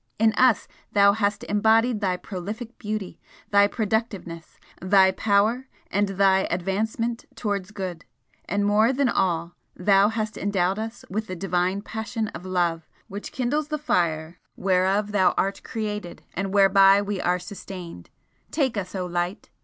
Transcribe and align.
in 0.17 0.33
us 0.33 0.67
thou 0.93 1.13
hast 1.13 1.43
embodied 1.43 2.01
thy 2.01 2.17
prolific 2.17 2.75
beauty, 2.79 3.19
thy 3.51 3.67
productiveness, 3.67 4.57
thy 4.81 5.11
power 5.11 5.67
and 5.91 6.07
thy 6.09 6.47
advancement 6.49 7.25
towards 7.35 7.69
good 7.69 8.03
and 8.45 8.65
more 8.65 8.91
than 8.91 9.07
all 9.07 9.53
thou 9.75 10.09
hast 10.09 10.39
endowed 10.39 10.79
us 10.79 11.05
with 11.07 11.27
the 11.27 11.35
divine 11.35 11.83
passion 11.83 12.29
of 12.29 12.47
Love 12.47 12.87
which 13.09 13.31
kindles 13.31 13.67
the 13.67 13.77
fire 13.77 14.39
whereof 14.55 15.11
thou 15.11 15.35
art 15.37 15.61
created 15.61 16.23
and 16.33 16.51
whereby 16.51 16.99
we 16.99 17.21
are 17.21 17.37
sustained! 17.37 18.09
Take 18.49 18.77
us, 18.77 18.95
O 18.95 19.05
Light! 19.05 19.51